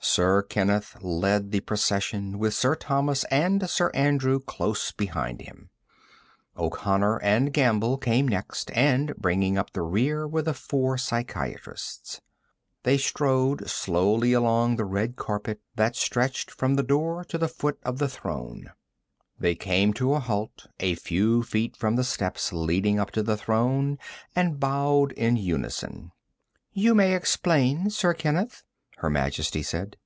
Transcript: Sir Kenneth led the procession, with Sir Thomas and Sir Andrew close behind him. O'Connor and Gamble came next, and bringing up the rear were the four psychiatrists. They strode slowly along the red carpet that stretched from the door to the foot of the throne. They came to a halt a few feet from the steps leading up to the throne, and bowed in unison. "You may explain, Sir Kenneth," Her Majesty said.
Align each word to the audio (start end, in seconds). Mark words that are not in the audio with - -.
Sir 0.00 0.42
Kenneth 0.42 0.96
led 1.02 1.50
the 1.50 1.60
procession, 1.60 2.38
with 2.38 2.54
Sir 2.54 2.74
Thomas 2.74 3.24
and 3.24 3.68
Sir 3.68 3.90
Andrew 3.90 4.40
close 4.40 4.90
behind 4.90 5.42
him. 5.42 5.70
O'Connor 6.56 7.18
and 7.18 7.52
Gamble 7.52 7.98
came 7.98 8.26
next, 8.26 8.70
and 8.74 9.14
bringing 9.16 9.58
up 9.58 9.72
the 9.72 9.82
rear 9.82 10.26
were 10.26 10.40
the 10.40 10.54
four 10.54 10.98
psychiatrists. 10.98 12.20
They 12.84 12.96
strode 12.96 13.68
slowly 13.68 14.32
along 14.32 14.74
the 14.76 14.84
red 14.86 15.16
carpet 15.16 15.60
that 15.76 15.94
stretched 15.94 16.50
from 16.50 16.74
the 16.76 16.82
door 16.84 17.22
to 17.24 17.36
the 17.36 17.48
foot 17.48 17.78
of 17.84 17.98
the 17.98 18.08
throne. 18.08 18.72
They 19.38 19.54
came 19.54 19.92
to 19.94 20.14
a 20.14 20.20
halt 20.20 20.68
a 20.80 20.94
few 20.94 21.42
feet 21.42 21.76
from 21.76 21.96
the 21.96 22.04
steps 22.04 22.52
leading 22.52 22.98
up 22.98 23.10
to 23.12 23.22
the 23.22 23.36
throne, 23.36 23.98
and 24.34 24.58
bowed 24.60 25.12
in 25.12 25.36
unison. 25.36 26.12
"You 26.72 26.94
may 26.94 27.14
explain, 27.14 27.90
Sir 27.90 28.14
Kenneth," 28.14 28.62
Her 29.00 29.08
Majesty 29.10 29.62
said. 29.62 29.96